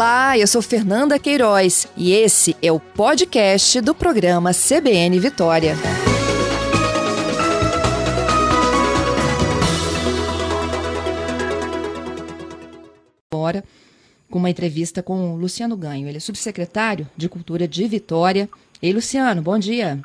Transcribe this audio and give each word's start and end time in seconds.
Olá, 0.00 0.38
eu 0.38 0.46
sou 0.46 0.62
Fernanda 0.62 1.18
Queiroz 1.18 1.86
e 1.94 2.10
esse 2.14 2.56
é 2.62 2.72
o 2.72 2.80
podcast 2.80 3.82
do 3.82 3.94
programa 3.94 4.50
CBN 4.50 5.20
Vitória. 5.20 5.74
Agora, 13.30 13.62
com 14.30 14.38
uma 14.38 14.48
entrevista 14.48 15.02
com 15.02 15.34
o 15.34 15.36
Luciano 15.36 15.76
Ganho. 15.76 16.08
Ele 16.08 16.16
é 16.16 16.20
subsecretário 16.20 17.06
de 17.14 17.28
Cultura 17.28 17.68
de 17.68 17.86
Vitória. 17.86 18.48
Ei, 18.80 18.94
Luciano, 18.94 19.42
bom 19.42 19.58
dia. 19.58 20.00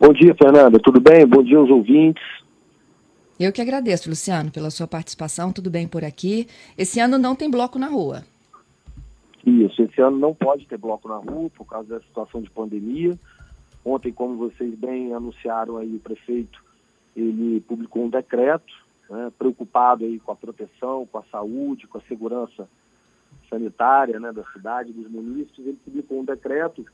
Bom 0.00 0.12
dia, 0.12 0.34
Fernanda. 0.34 0.80
Tudo 0.82 1.00
bem? 1.00 1.24
Bom 1.24 1.44
dia 1.44 1.58
aos 1.58 1.70
ouvintes. 1.70 2.24
Eu 3.38 3.52
que 3.52 3.62
agradeço, 3.62 4.10
Luciano, 4.10 4.50
pela 4.50 4.72
sua 4.72 4.88
participação. 4.88 5.52
Tudo 5.52 5.70
bem 5.70 5.86
por 5.86 6.02
aqui? 6.02 6.48
Esse 6.76 6.98
ano 6.98 7.16
não 7.16 7.36
tem 7.36 7.48
bloco 7.48 7.78
na 7.78 7.86
rua. 7.86 8.24
Esse 9.94 10.02
ano 10.02 10.18
não 10.18 10.34
pode 10.34 10.66
ter 10.66 10.76
bloco 10.76 11.06
na 11.06 11.18
rua 11.18 11.48
por 11.50 11.64
causa 11.64 11.88
da 11.88 12.00
situação 12.00 12.42
de 12.42 12.50
pandemia. 12.50 13.16
Ontem, 13.84 14.12
como 14.12 14.36
vocês 14.36 14.74
bem 14.74 15.14
anunciaram 15.14 15.76
aí, 15.76 15.94
o 15.94 16.00
prefeito 16.00 16.64
ele 17.14 17.60
publicou 17.60 18.04
um 18.04 18.10
decreto, 18.10 18.74
né, 19.08 19.30
preocupado 19.38 20.04
aí 20.04 20.18
com 20.18 20.32
a 20.32 20.36
proteção, 20.36 21.06
com 21.06 21.18
a 21.18 21.22
saúde, 21.30 21.86
com 21.86 21.98
a 21.98 22.00
segurança 22.08 22.68
sanitária 23.48 24.18
né, 24.18 24.32
da 24.32 24.42
cidade, 24.46 24.92
dos 24.92 25.08
munícipes. 25.08 25.64
Ele 25.64 25.78
publicou 25.84 26.20
um 26.20 26.24
decreto 26.24 26.84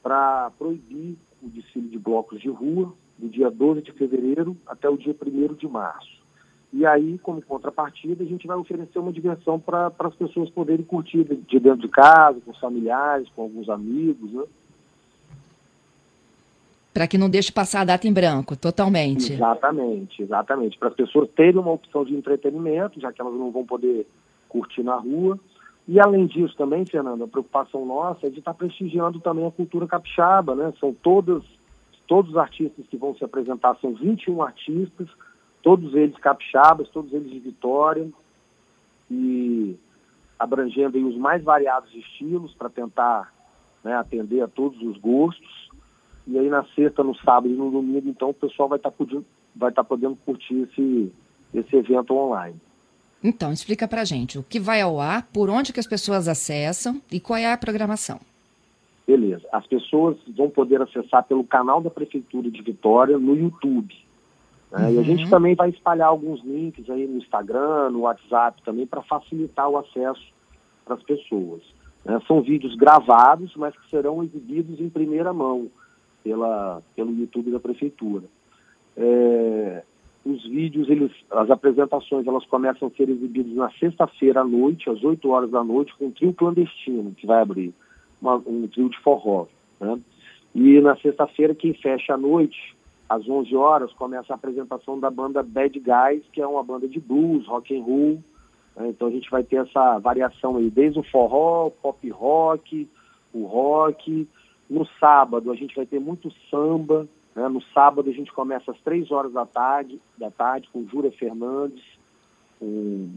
para 0.00 0.52
proibir 0.56 1.18
o 1.42 1.48
desfile 1.48 1.88
de 1.88 1.98
blocos 1.98 2.40
de 2.40 2.50
rua 2.50 2.94
do 3.18 3.28
dia 3.28 3.50
12 3.50 3.82
de 3.82 3.90
fevereiro 3.90 4.56
até 4.64 4.88
o 4.88 4.96
dia 4.96 5.16
1 5.20 5.54
de 5.54 5.66
março. 5.66 6.23
E 6.76 6.84
aí, 6.84 7.18
como 7.18 7.40
contrapartida, 7.40 8.24
a 8.24 8.26
gente 8.26 8.48
vai 8.48 8.56
oferecer 8.56 8.98
uma 8.98 9.12
diversão 9.12 9.60
para 9.60 9.92
as 9.96 10.14
pessoas 10.16 10.50
poderem 10.50 10.84
curtir 10.84 11.22
de 11.22 11.60
dentro 11.60 11.78
de 11.78 11.88
casa, 11.88 12.40
com 12.44 12.50
os 12.50 12.58
familiares, 12.58 13.28
com 13.28 13.42
alguns 13.42 13.68
amigos, 13.68 14.32
né? 14.32 14.42
Para 16.92 17.06
que 17.06 17.16
não 17.16 17.30
deixe 17.30 17.52
passar 17.52 17.82
a 17.82 17.84
data 17.84 18.08
em 18.08 18.12
branco, 18.12 18.56
totalmente. 18.56 19.34
Exatamente, 19.34 20.20
exatamente. 20.20 20.76
Para 20.76 20.88
as 20.88 20.94
pessoas 20.94 21.30
terem 21.30 21.60
uma 21.60 21.70
opção 21.70 22.04
de 22.04 22.12
entretenimento, 22.12 23.00
já 23.00 23.12
que 23.12 23.20
elas 23.20 23.34
não 23.34 23.52
vão 23.52 23.64
poder 23.64 24.04
curtir 24.48 24.82
na 24.82 24.96
rua. 24.96 25.38
E 25.86 26.00
além 26.00 26.26
disso 26.26 26.56
também, 26.56 26.84
Fernanda, 26.84 27.24
a 27.24 27.28
preocupação 27.28 27.86
nossa 27.86 28.26
é 28.26 28.30
de 28.30 28.40
estar 28.40 28.52
tá 28.52 28.58
prestigiando 28.58 29.20
também 29.20 29.46
a 29.46 29.50
cultura 29.52 29.86
capixaba, 29.86 30.56
né? 30.56 30.72
São 30.80 30.92
todas, 30.92 31.44
todos 32.08 32.32
os 32.32 32.36
artistas 32.36 32.84
que 32.88 32.96
vão 32.96 33.14
se 33.14 33.24
apresentar, 33.24 33.76
são 33.80 33.94
21 33.94 34.42
artistas, 34.42 35.06
todos 35.64 35.94
eles 35.94 36.16
capixabas, 36.18 36.88
todos 36.90 37.12
eles 37.12 37.32
de 37.32 37.40
Vitória, 37.40 38.06
e 39.10 39.74
abrangendo 40.38 40.98
os 41.08 41.16
mais 41.16 41.42
variados 41.42 41.92
estilos 41.94 42.52
para 42.54 42.68
tentar 42.68 43.32
né, 43.82 43.94
atender 43.96 44.42
a 44.42 44.48
todos 44.48 44.80
os 44.82 44.98
gostos. 44.98 45.70
E 46.26 46.38
aí 46.38 46.50
na 46.50 46.64
sexta, 46.74 47.02
no 47.02 47.14
sábado 47.16 47.48
e 47.48 47.56
no 47.56 47.70
domingo, 47.70 48.08
então 48.08 48.30
o 48.30 48.34
pessoal 48.34 48.68
vai 48.68 48.78
estar 48.78 48.90
tá 48.90 48.96
podendo, 48.96 49.24
vai 49.56 49.72
tá 49.72 49.82
podendo 49.82 50.16
curtir 50.16 50.68
esse, 50.70 51.12
esse 51.54 51.76
evento 51.76 52.14
online. 52.14 52.60
Então, 53.22 53.50
explica 53.50 53.88
para 53.88 54.04
gente 54.04 54.38
o 54.38 54.42
que 54.42 54.60
vai 54.60 54.82
ao 54.82 55.00
ar, 55.00 55.26
por 55.32 55.48
onde 55.48 55.72
que 55.72 55.80
as 55.80 55.86
pessoas 55.86 56.28
acessam 56.28 57.00
e 57.10 57.18
qual 57.18 57.38
é 57.38 57.50
a 57.50 57.56
programação. 57.56 58.20
Beleza. 59.06 59.46
As 59.50 59.66
pessoas 59.66 60.18
vão 60.36 60.50
poder 60.50 60.82
acessar 60.82 61.24
pelo 61.24 61.42
canal 61.42 61.80
da 61.80 61.88
Prefeitura 61.88 62.50
de 62.50 62.60
Vitória 62.60 63.16
no 63.16 63.34
YouTube. 63.34 64.03
Né? 64.74 64.88
Uhum. 64.88 64.94
E 64.94 64.98
a 64.98 65.02
gente 65.02 65.24
uhum. 65.24 65.30
também 65.30 65.54
vai 65.54 65.70
espalhar 65.70 66.08
alguns 66.08 66.42
links 66.42 66.88
aí 66.90 67.06
no 67.06 67.18
Instagram, 67.18 67.90
no 67.90 68.00
WhatsApp 68.00 68.60
também, 68.62 68.86
para 68.86 69.02
facilitar 69.02 69.68
o 69.68 69.78
acesso 69.78 70.32
para 70.84 70.94
as 70.94 71.02
pessoas. 71.02 71.62
Né? 72.04 72.20
São 72.26 72.42
vídeos 72.42 72.74
gravados, 72.74 73.54
mas 73.56 73.74
que 73.76 73.88
serão 73.88 74.22
exibidos 74.22 74.80
em 74.80 74.88
primeira 74.88 75.32
mão 75.32 75.70
pela, 76.22 76.82
pelo 76.96 77.12
YouTube 77.12 77.52
da 77.52 77.60
Prefeitura. 77.60 78.24
É, 78.96 79.82
os 80.24 80.44
vídeos, 80.44 80.88
eles, 80.88 81.12
as 81.30 81.50
apresentações, 81.50 82.26
elas 82.26 82.44
começam 82.46 82.88
a 82.88 82.90
ser 82.96 83.08
exibidas 83.08 83.54
na 83.54 83.70
sexta-feira 83.72 84.40
à 84.40 84.44
noite, 84.44 84.90
às 84.90 85.02
8 85.04 85.28
horas 85.28 85.50
da 85.50 85.62
noite, 85.62 85.94
com 85.96 86.06
um 86.06 86.10
trio 86.10 86.32
clandestino, 86.32 87.12
que 87.12 87.26
vai 87.26 87.42
abrir, 87.42 87.72
uma, 88.20 88.36
um 88.36 88.66
trio 88.66 88.88
de 88.88 88.98
forró. 89.00 89.46
Né? 89.78 90.00
E 90.54 90.80
na 90.80 90.96
sexta-feira, 90.96 91.54
quem 91.54 91.74
fecha 91.74 92.14
a 92.14 92.18
noite 92.18 92.73
às 93.08 93.28
11 93.28 93.54
horas 93.54 93.92
começa 93.92 94.32
a 94.32 94.36
apresentação 94.36 94.98
da 94.98 95.10
banda 95.10 95.42
Bad 95.42 95.78
Guys, 95.78 96.24
que 96.32 96.40
é 96.40 96.46
uma 96.46 96.62
banda 96.62 96.88
de 96.88 96.98
blues, 96.98 97.46
rock 97.46 97.76
and 97.76 97.82
roll. 97.82 98.22
Né? 98.76 98.88
Então 98.88 99.08
a 99.08 99.10
gente 99.10 99.30
vai 99.30 99.42
ter 99.42 99.56
essa 99.56 99.98
variação 99.98 100.56
aí, 100.56 100.70
desde 100.70 100.98
o 100.98 101.10
forró, 101.10 101.70
pop 101.70 102.08
rock, 102.10 102.88
o 103.32 103.44
rock. 103.44 104.28
No 104.68 104.86
sábado 104.98 105.50
a 105.50 105.54
gente 105.54 105.74
vai 105.74 105.86
ter 105.86 106.00
muito 106.00 106.32
samba. 106.50 107.06
Né? 107.34 107.46
No 107.48 107.62
sábado 107.74 108.08
a 108.08 108.12
gente 108.12 108.32
começa 108.32 108.70
às 108.70 108.80
3 108.80 109.10
horas 109.10 109.32
da 109.32 109.44
tarde, 109.44 110.00
da 110.16 110.30
tarde 110.30 110.68
com 110.72 110.86
Júlia 110.86 111.12
Fernandes, 111.12 111.84
com 112.58 113.10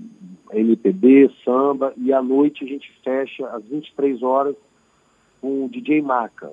MPB, 0.52 1.31
samba. 1.46 1.94
E 1.96 2.12
à 2.12 2.22
noite 2.22 2.66
a 2.66 2.68
gente 2.68 2.92
fecha 3.04 3.48
às 3.48 3.64
23 3.64 4.22
horas 4.22 4.56
com 5.40 5.66
o 5.66 5.69
DJ 5.69 6.02
Maca. 6.02 6.52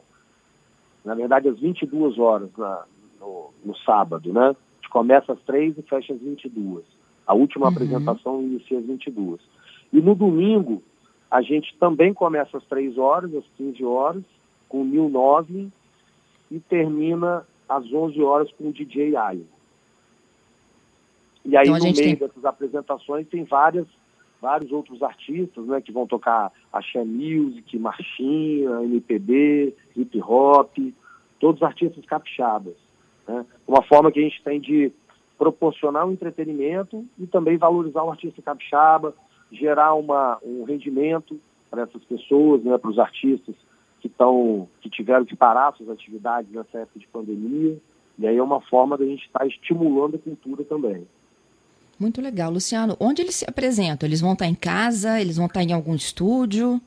Na 1.04 1.14
verdade, 1.14 1.48
às 1.48 1.58
22 1.58 2.18
horas, 2.18 2.48
na, 2.56 2.84
no, 3.24 3.50
no 3.64 3.76
sábado, 3.78 4.32
né? 4.32 4.48
A 4.48 4.74
gente 4.76 4.90
começa 4.90 5.32
às 5.32 5.40
três 5.40 5.76
e 5.78 5.82
fecha 5.82 6.12
às 6.12 6.20
22. 6.20 6.84
A 7.26 7.34
última 7.34 7.66
uhum. 7.66 7.72
apresentação 7.72 8.42
inicia 8.42 8.78
às 8.78 8.84
22. 8.84 9.40
E 9.92 10.00
no 10.00 10.14
domingo, 10.14 10.82
a 11.30 11.40
gente 11.40 11.74
também 11.78 12.12
começa 12.12 12.56
às 12.56 12.64
3 12.66 12.98
horas, 12.98 13.34
às 13.34 13.44
15 13.56 13.84
horas, 13.84 14.22
com 14.68 14.82
o 14.82 15.08
Nove 15.08 15.68
e 16.50 16.60
termina 16.60 17.46
às 17.68 17.90
11 17.92 18.20
horas 18.22 18.52
com 18.52 18.68
o 18.68 18.72
DJ 18.72 19.16
Ayo. 19.16 19.46
E 21.44 21.56
aí, 21.56 21.66
então, 21.66 21.78
no 21.78 21.84
meio 21.84 21.94
tem... 21.94 22.14
dessas 22.16 22.44
apresentações, 22.44 23.28
tem 23.28 23.44
várias, 23.44 23.86
vários 24.40 24.72
outros 24.72 25.02
artistas, 25.02 25.64
né, 25.66 25.80
que 25.80 25.92
vão 25.92 26.06
tocar 26.06 26.50
axé 26.72 27.04
music, 27.04 27.78
marchinha, 27.78 28.82
MPB, 28.82 29.74
hip 29.96 30.22
hop, 30.22 30.76
todos 31.38 31.62
artistas 31.62 32.04
capixabas. 32.06 32.74
Né? 33.26 33.44
Uma 33.66 33.82
forma 33.82 34.10
que 34.10 34.20
a 34.20 34.22
gente 34.22 34.42
tem 34.42 34.60
de 34.60 34.92
proporcionar 35.38 36.06
um 36.06 36.12
entretenimento 36.12 37.04
e 37.18 37.26
também 37.26 37.56
valorizar 37.56 38.02
o 38.02 38.10
artista 38.10 38.40
capixaba, 38.40 39.14
gerar 39.50 39.94
uma, 39.94 40.38
um 40.42 40.64
rendimento 40.64 41.38
para 41.70 41.82
essas 41.82 42.02
pessoas, 42.04 42.62
né, 42.62 42.78
para 42.78 42.90
os 42.90 42.98
artistas 42.98 43.54
que, 44.00 44.08
tão, 44.08 44.68
que 44.80 44.88
tiveram 44.88 45.24
que 45.24 45.34
parar 45.34 45.74
suas 45.74 45.88
atividades 45.88 46.50
nessa 46.52 46.78
época 46.78 47.00
de 47.00 47.06
pandemia. 47.08 47.76
E 48.18 48.26
aí 48.26 48.36
é 48.36 48.42
uma 48.42 48.60
forma 48.60 48.96
da 48.96 49.04
gente 49.04 49.24
estar 49.24 49.40
tá 49.40 49.46
estimulando 49.46 50.16
a 50.16 50.18
cultura 50.18 50.62
também. 50.64 51.06
Muito 51.98 52.20
legal. 52.20 52.50
Luciano, 52.50 52.96
onde 53.00 53.22
eles 53.22 53.36
se 53.36 53.44
apresentam? 53.48 54.08
Eles 54.08 54.20
vão 54.20 54.34
estar 54.34 54.46
em 54.46 54.54
casa? 54.54 55.20
Eles 55.20 55.36
vão 55.36 55.46
estar 55.46 55.62
em 55.62 55.72
algum 55.72 55.94
estúdio? 55.94 56.80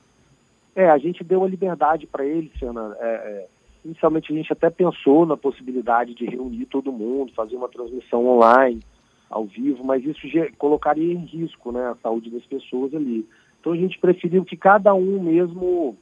É, 0.76 0.90
a 0.90 0.98
gente 0.98 1.24
deu 1.24 1.44
a 1.44 1.48
liberdade 1.48 2.06
para 2.06 2.26
eles, 2.26 2.52
Fernanda. 2.58 2.96
É, 3.00 3.08
é, 3.08 3.48
Inicialmente 3.88 4.34
a 4.34 4.36
gente 4.36 4.52
até 4.52 4.70
pensou 4.70 5.26
na 5.26 5.38
possibilidade 5.38 6.14
de 6.14 6.26
reunir 6.26 6.66
todo 6.66 6.92
mundo, 6.92 7.32
fazer 7.34 7.56
uma 7.56 7.70
transmissão 7.70 8.28
online, 8.28 8.82
ao 9.30 9.46
vivo, 9.46 9.82
mas 9.82 10.04
isso 10.04 10.28
colocaria 10.58 11.14
em 11.14 11.24
risco 11.24 11.72
né, 11.72 11.88
a 11.88 11.96
saúde 12.04 12.30
das 12.30 12.46
pessoas 12.46 12.94
ali. 12.94 13.26
Então 13.62 13.72
a 13.72 13.78
gente 13.78 13.98
preferiu 13.98 14.44
que 14.44 14.58
cada 14.58 14.94
um 14.94 15.24
mesmo 15.24 15.96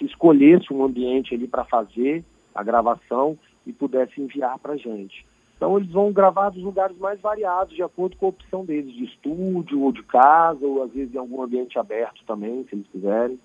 escolhesse 0.00 0.72
um 0.72 0.82
ambiente 0.82 1.34
ali 1.34 1.46
para 1.46 1.66
fazer 1.66 2.24
a 2.54 2.62
gravação 2.62 3.38
e 3.66 3.72
pudesse 3.72 4.18
enviar 4.18 4.58
para 4.58 4.72
a 4.72 4.76
gente. 4.78 5.26
Então 5.58 5.76
eles 5.76 5.90
vão 5.90 6.10
gravar 6.10 6.48
dos 6.48 6.62
lugares 6.62 6.96
mais 6.96 7.20
variados, 7.20 7.76
de 7.76 7.82
acordo 7.82 8.16
com 8.16 8.26
a 8.26 8.30
opção 8.30 8.64
deles, 8.64 8.94
de 8.94 9.04
estúdio 9.04 9.82
ou 9.82 9.92
de 9.92 10.02
casa, 10.04 10.64
ou 10.64 10.82
às 10.82 10.90
vezes 10.90 11.14
em 11.14 11.18
algum 11.18 11.42
ambiente 11.42 11.78
aberto 11.78 12.24
também, 12.26 12.64
se 12.64 12.74
eles 12.74 12.86
quiserem. 12.88 13.38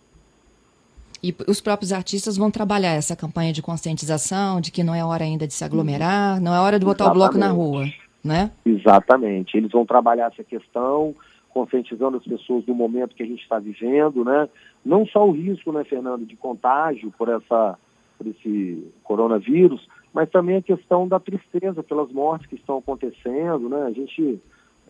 E 1.21 1.35
os 1.47 1.59
próprios 1.59 1.91
artistas 1.91 2.37
vão 2.37 2.49
trabalhar 2.49 2.93
essa 2.93 3.15
campanha 3.15 3.51
de 3.51 3.61
conscientização, 3.61 4.61
de 4.61 4.71
que 4.71 4.83
não 4.83 4.95
é 4.95 5.03
hora 5.03 5.23
ainda 5.23 5.45
de 5.45 5.53
se 5.53 5.63
aglomerar, 5.63 6.39
não 6.41 6.53
é 6.53 6.59
hora 6.59 6.79
de 6.79 6.85
botar 6.85 7.05
Exatamente. 7.05 7.25
o 7.25 7.29
bloco 7.31 7.37
na 7.37 7.51
rua, 7.51 7.85
né? 8.23 8.51
Exatamente. 8.65 9.57
Eles 9.57 9.71
vão 9.71 9.85
trabalhar 9.85 10.31
essa 10.31 10.43
questão, 10.43 11.13
conscientizando 11.49 12.17
as 12.17 12.23
pessoas 12.23 12.63
do 12.63 12.73
momento 12.73 13.15
que 13.15 13.23
a 13.23 13.25
gente 13.25 13.41
está 13.41 13.59
vivendo, 13.59 14.23
né? 14.23 14.47
Não 14.85 15.05
só 15.05 15.27
o 15.27 15.31
risco, 15.31 15.71
né, 15.73 15.83
Fernando, 15.83 16.25
de 16.25 16.35
contágio 16.35 17.13
por 17.17 17.27
essa 17.29 17.77
por 18.17 18.27
esse 18.27 18.85
coronavírus, 19.01 19.87
mas 20.13 20.29
também 20.29 20.57
a 20.57 20.61
questão 20.61 21.07
da 21.07 21.21
tristeza 21.21 21.81
pelas 21.81 22.11
mortes 22.11 22.47
que 22.47 22.55
estão 22.55 22.77
acontecendo, 22.79 23.69
né? 23.69 23.83
A 23.83 23.91
gente 23.91 24.41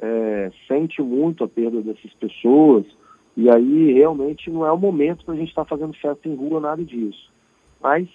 é, 0.02 0.52
sente 0.68 1.02
muito 1.02 1.44
a 1.44 1.48
perda 1.48 1.81
dessas 1.81 2.12
pessoas, 2.14 2.86
e 3.40 3.50
aí 3.50 3.94
realmente 3.94 4.52
não 4.52 4.66
é 4.66 4.72
o 4.72 4.78
momento 4.78 5.24
para 5.24 5.34
a 5.34 5.38
gente 5.38 5.48
estar 5.48 5.64
tá 5.64 5.70
fazendo 5.70 5.94
festa 5.94 6.28
em 6.28 6.36
rua, 6.36 6.60
nada 6.60 6.84
disso. 6.84 7.32
Mas, 7.82 8.10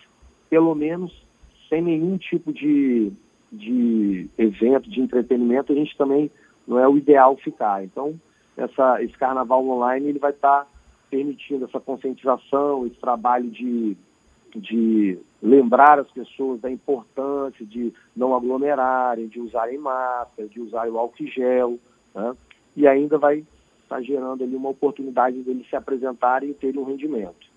pelo 0.50 0.74
menos, 0.74 1.24
sem 1.66 1.80
nenhum 1.80 2.18
tipo 2.18 2.52
de, 2.52 3.10
de 3.50 4.28
evento, 4.36 4.90
de 4.90 5.00
entretenimento, 5.00 5.72
a 5.72 5.74
gente 5.74 5.96
também 5.96 6.30
não 6.68 6.78
é 6.78 6.86
o 6.86 6.98
ideal 6.98 7.38
ficar. 7.38 7.82
Então, 7.82 8.20
essa, 8.54 9.02
esse 9.02 9.14
carnaval 9.14 9.66
online 9.66 10.10
ele 10.10 10.18
vai 10.18 10.30
estar 10.30 10.64
tá 10.64 10.70
permitindo 11.08 11.64
essa 11.64 11.80
conscientização, 11.80 12.86
esse 12.86 12.96
trabalho 12.96 13.48
de, 13.48 13.96
de 14.54 15.18
lembrar 15.42 15.98
as 16.00 16.10
pessoas 16.10 16.60
da 16.60 16.70
importância 16.70 17.64
de 17.64 17.94
não 18.14 18.36
aglomerarem, 18.36 19.26
de 19.28 19.40
usarem 19.40 19.78
máscara, 19.78 20.50
de 20.50 20.60
usarem 20.60 20.92
o 20.92 20.98
álcool 20.98 21.26
gel, 21.28 21.78
né? 22.14 22.36
e 22.76 22.86
ainda 22.86 23.16
vai 23.16 23.42
estar 23.94 23.98
tá 23.98 24.02
gerando 24.02 24.42
ali 24.42 24.56
uma 24.56 24.70
oportunidade 24.70 25.40
deles 25.42 25.68
se 25.68 25.76
apresentarem 25.76 26.50
e 26.50 26.54
terem 26.54 26.80
um 26.80 26.84
rendimento. 26.84 27.54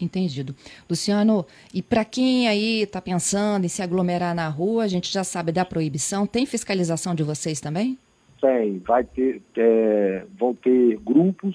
Entendido. 0.00 0.54
Luciano, 0.88 1.44
e 1.74 1.82
para 1.82 2.04
quem 2.04 2.48
aí 2.48 2.82
está 2.82 3.00
pensando 3.02 3.64
em 3.66 3.68
se 3.68 3.82
aglomerar 3.82 4.34
na 4.34 4.48
rua, 4.48 4.84
a 4.84 4.88
gente 4.88 5.12
já 5.12 5.22
sabe 5.22 5.52
da 5.52 5.64
proibição, 5.64 6.26
tem 6.26 6.46
fiscalização 6.46 7.14
de 7.14 7.22
vocês 7.22 7.60
também? 7.60 7.98
Tem, 8.40 8.78
vai 8.78 9.04
ter, 9.04 9.42
é, 9.56 10.24
vão 10.38 10.54
ter 10.54 10.96
grupos 11.00 11.54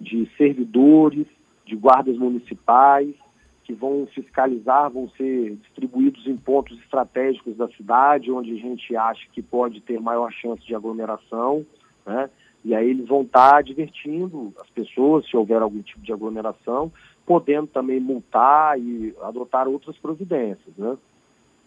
de 0.00 0.28
servidores, 0.36 1.26
de 1.64 1.76
guardas 1.76 2.16
municipais, 2.18 3.14
que 3.62 3.72
vão 3.72 4.04
fiscalizar, 4.12 4.90
vão 4.90 5.08
ser 5.10 5.54
distribuídos 5.62 6.26
em 6.26 6.36
pontos 6.36 6.76
estratégicos 6.80 7.56
da 7.56 7.68
cidade, 7.68 8.32
onde 8.32 8.52
a 8.52 8.56
gente 8.56 8.96
acha 8.96 9.24
que 9.32 9.40
pode 9.40 9.80
ter 9.80 10.00
maior 10.00 10.32
chance 10.32 10.66
de 10.66 10.74
aglomeração, 10.74 11.64
né? 12.04 12.28
E 12.64 12.74
aí 12.74 12.90
eles 12.90 13.06
vão 13.08 13.22
estar 13.22 13.52
tá 13.52 13.62
divertindo 13.62 14.52
as 14.60 14.68
pessoas, 14.70 15.28
se 15.28 15.36
houver 15.36 15.62
algum 15.62 15.80
tipo 15.82 16.00
de 16.00 16.12
aglomeração, 16.12 16.92
podendo 17.24 17.66
também 17.66 18.00
multar 18.00 18.78
e 18.78 19.14
adotar 19.22 19.66
outras 19.68 19.96
providências, 19.96 20.76
né? 20.76 20.96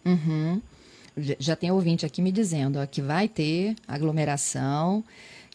Uhum. 0.04 0.60
Já 1.38 1.56
tem 1.56 1.70
ouvinte 1.70 2.04
aqui 2.04 2.20
me 2.20 2.32
dizendo 2.32 2.78
ó, 2.78 2.86
que 2.86 3.00
vai 3.00 3.28
ter 3.28 3.74
aglomeração, 3.86 5.02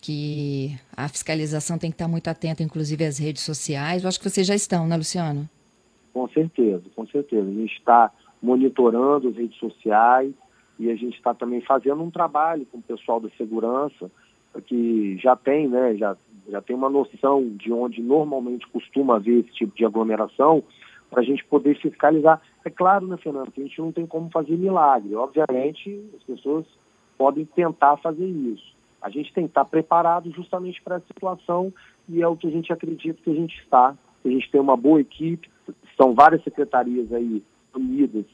que 0.02 0.78
a 0.96 1.08
fiscalização 1.08 1.78
tem 1.78 1.92
que 1.92 1.96
estar 1.96 2.08
muito 2.08 2.30
atenta, 2.30 2.64
inclusive 2.64 3.06
às 3.06 3.18
redes 3.18 3.44
sociais. 3.44 4.04
Eu 4.04 4.10
acho 4.10 4.20
que 4.20 4.30
vocês 4.30 4.48
já 4.48 4.56
estão, 4.56 4.88
né, 4.88 4.96
Luciano? 4.96 5.50
Com 6.14 6.28
certeza, 6.30 6.84
com 6.96 7.06
certeza. 7.08 7.48
A 7.48 7.54
gente 7.54 7.74
está 7.74 8.12
monitorando 8.42 9.28
as 9.28 9.36
redes 9.36 9.58
sociais 9.60 10.34
e 10.80 10.90
a 10.90 10.96
gente 10.96 11.16
está 11.18 11.34
também 11.34 11.62
fazendo 11.62 12.02
um 12.02 12.10
trabalho 12.10 12.66
com 12.66 12.78
o 12.78 12.82
pessoal 12.82 13.20
da 13.20 13.30
segurança 13.38 14.10
que 14.66 15.18
já 15.18 15.36
tem, 15.36 15.68
né, 15.68 15.96
já 15.96 16.18
já 16.50 16.62
tem 16.62 16.76
uma 16.76 16.90
noção 16.90 17.48
de 17.58 17.72
onde 17.72 18.02
normalmente 18.02 18.68
costuma 18.68 19.18
haver 19.18 19.40
esse 19.40 19.54
tipo 19.54 19.76
de 19.76 19.86
aglomeração, 19.86 20.64
para 21.10 21.22
a 21.22 21.24
gente 21.24 21.44
poder 21.46 21.80
fiscalizar. 21.80 22.42
É 22.64 22.70
claro, 22.70 23.08
né, 23.08 23.18
Fernando, 23.18 23.52
que 23.52 23.62
a 23.62 23.64
gente 23.64 23.80
não 23.80 23.92
tem 23.92 24.06
como 24.06 24.30
fazer 24.30 24.56
milagre. 24.58 25.16
Obviamente, 25.16 26.04
as 26.16 26.24
pessoas 26.24 26.66
podem 27.18 27.46
tentar 27.46 27.98
fazer 27.98 28.26
isso. 28.26 28.76
A 29.02 29.10
gente 29.10 29.34
tem 29.34 29.46
que 29.46 29.52
estar 29.52 29.66
preparado 29.66 30.32
justamente 30.32 30.82
para 30.82 30.98
essa 30.98 31.08
situação 31.08 31.74
e 32.08 32.22
é 32.22 32.28
o 32.28 32.36
que 32.36 32.48
a 32.48 32.52
gente 32.52 32.72
acredita 32.72 33.20
que 33.24 33.30
a 33.30 33.36
gente 33.36 33.58
está. 33.60 33.96
A 34.24 34.28
gente 34.28 34.52
tem 34.52 34.60
uma 34.60 34.76
boa 34.76 35.00
equipe, 35.00 35.50
são 35.96 36.14
várias 36.14 36.44
secretarias 36.44 37.12
aí 37.14 37.42
unidas 37.74 38.26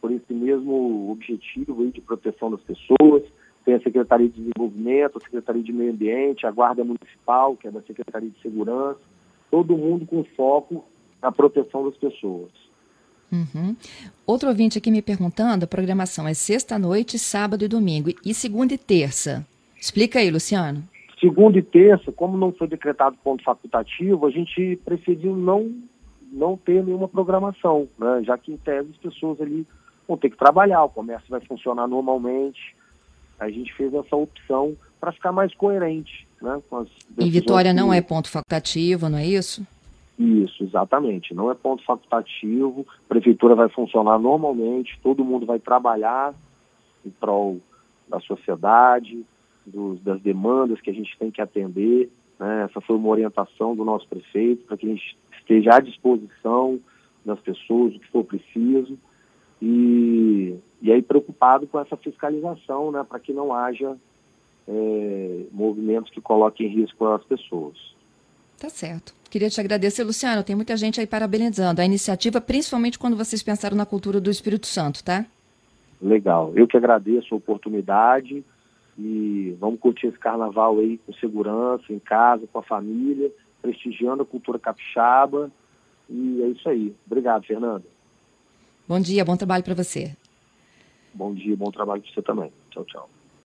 por 0.00 0.10
esse 0.12 0.32
mesmo 0.32 1.10
objetivo 1.10 1.86
de 1.90 2.00
proteção 2.00 2.50
das 2.50 2.60
pessoas 2.62 3.22
tem 3.64 3.74
a 3.74 3.80
Secretaria 3.80 4.28
de 4.28 4.40
Desenvolvimento, 4.40 5.18
a 5.18 5.20
Secretaria 5.20 5.62
de 5.62 5.72
Meio 5.72 5.92
Ambiente, 5.92 6.46
a 6.46 6.50
Guarda 6.50 6.84
Municipal, 6.84 7.56
que 7.56 7.68
é 7.68 7.70
da 7.70 7.80
Secretaria 7.82 8.28
de 8.28 8.40
Segurança, 8.40 9.00
todo 9.50 9.76
mundo 9.76 10.06
com 10.06 10.24
foco 10.36 10.84
na 11.20 11.30
proteção 11.30 11.84
das 11.84 11.96
pessoas. 11.96 12.50
Uhum. 13.32 13.74
Outro 14.26 14.48
ouvinte 14.48 14.76
aqui 14.76 14.90
me 14.90 15.00
perguntando, 15.00 15.64
a 15.64 15.68
programação 15.68 16.28
é 16.28 16.34
sexta-noite, 16.34 17.18
sábado 17.18 17.64
e 17.64 17.68
domingo, 17.68 18.10
e 18.24 18.34
segunda 18.34 18.74
e 18.74 18.78
terça. 18.78 19.46
Explica 19.80 20.18
aí, 20.18 20.30
Luciano. 20.30 20.82
Segunda 21.18 21.58
e 21.58 21.62
terça, 21.62 22.12
como 22.12 22.36
não 22.36 22.52
foi 22.52 22.66
decretado 22.66 23.16
ponto 23.22 23.42
facultativo, 23.42 24.26
a 24.26 24.30
gente 24.30 24.78
preferiu 24.84 25.34
não, 25.34 25.72
não 26.32 26.56
ter 26.56 26.84
nenhuma 26.84 27.08
programação, 27.08 27.88
né? 27.98 28.22
já 28.24 28.36
que 28.36 28.52
em 28.52 28.56
tese 28.56 28.90
as 28.90 28.96
pessoas 28.96 29.40
ali 29.40 29.66
vão 30.06 30.16
ter 30.16 30.30
que 30.30 30.36
trabalhar, 30.36 30.84
o 30.84 30.90
comércio 30.90 31.30
vai 31.30 31.40
funcionar 31.40 31.86
normalmente, 31.86 32.74
a 33.42 33.50
gente 33.50 33.72
fez 33.74 33.92
essa 33.92 34.16
opção 34.16 34.76
para 35.00 35.12
ficar 35.12 35.32
mais 35.32 35.54
coerente. 35.54 36.26
Né, 36.40 36.60
com 36.68 36.78
as 36.78 36.88
e 37.18 37.30
Vitória 37.30 37.72
não 37.72 37.92
é 37.92 38.00
ponto 38.00 38.28
facultativo, 38.28 39.08
não 39.08 39.18
é 39.18 39.24
isso? 39.24 39.64
Isso, 40.18 40.64
exatamente. 40.64 41.32
Não 41.32 41.50
é 41.50 41.54
ponto 41.54 41.84
facultativo, 41.84 42.84
a 43.06 43.08
prefeitura 43.08 43.54
vai 43.54 43.68
funcionar 43.68 44.18
normalmente, 44.18 44.98
todo 45.02 45.24
mundo 45.24 45.46
vai 45.46 45.60
trabalhar 45.60 46.34
em 47.06 47.10
prol 47.10 47.60
da 48.08 48.20
sociedade, 48.20 49.24
dos, 49.64 50.00
das 50.00 50.20
demandas 50.20 50.80
que 50.80 50.90
a 50.90 50.94
gente 50.94 51.16
tem 51.16 51.30
que 51.30 51.40
atender. 51.40 52.10
Né? 52.38 52.66
Essa 52.68 52.80
foi 52.80 52.96
uma 52.96 53.08
orientação 53.08 53.74
do 53.74 53.84
nosso 53.84 54.06
prefeito 54.08 54.64
para 54.64 54.76
que 54.76 54.86
a 54.86 54.90
gente 54.90 55.16
esteja 55.38 55.76
à 55.76 55.80
disposição 55.80 56.80
das 57.24 57.38
pessoas, 57.40 57.94
o 57.94 58.00
que 58.00 58.08
for 58.08 58.24
preciso. 58.24 58.98
E, 59.60 60.56
e 60.82 60.90
aí 60.90 61.00
preocupado 61.00 61.66
com 61.68 61.78
essa 61.78 61.96
fiscalização, 61.96 62.90
né, 62.90 63.06
para 63.08 63.20
que 63.20 63.32
não 63.32 63.54
haja 63.54 63.96
é, 64.66 65.44
movimentos 65.52 66.10
que 66.10 66.20
coloquem 66.20 66.66
em 66.66 66.80
risco 66.80 67.06
as 67.06 67.24
pessoas. 67.24 67.78
Tá 68.58 68.68
certo. 68.68 69.14
Queria 69.30 69.48
te 69.48 69.60
agradecer, 69.60 70.02
Luciano. 70.02 70.42
Tem 70.42 70.56
muita 70.56 70.76
gente 70.76 71.00
aí 71.00 71.06
parabenizando 71.06 71.80
a 71.80 71.84
iniciativa, 71.84 72.40
principalmente 72.40 72.98
quando 72.98 73.16
vocês 73.16 73.42
pensaram 73.42 73.76
na 73.76 73.86
cultura 73.86 74.20
do 74.20 74.30
Espírito 74.30 74.66
Santo, 74.66 75.02
tá? 75.02 75.24
Legal. 76.00 76.52
Eu 76.54 76.66
que 76.66 76.76
agradeço 76.76 77.32
a 77.32 77.38
oportunidade 77.38 78.44
e 78.98 79.56
vamos 79.60 79.80
curtir 79.80 80.08
esse 80.08 80.18
carnaval 80.18 80.78
aí 80.80 80.98
com 80.98 81.12
segurança, 81.14 81.84
em 81.90 81.98
casa, 82.00 82.46
com 82.52 82.58
a 82.58 82.62
família, 82.62 83.32
prestigiando 83.60 84.22
a 84.22 84.26
cultura 84.26 84.58
capixaba. 84.58 85.50
E 86.10 86.42
é 86.42 86.48
isso 86.48 86.68
aí. 86.68 86.94
Obrigado, 87.06 87.46
Fernanda. 87.46 87.84
Bom 88.86 89.00
dia, 89.00 89.24
bom 89.24 89.36
trabalho 89.36 89.62
para 89.62 89.74
você. 89.74 90.14
Bom 91.14 91.34
dia, 91.34 91.56
bom 91.56 91.70
trabalho 91.70 92.02
para 92.02 92.12
você 92.12 92.22
também. 92.22 92.52
Tchau, 92.70 92.84
tchau. 92.84 93.10